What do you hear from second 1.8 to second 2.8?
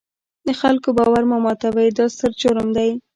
دا ستر جرم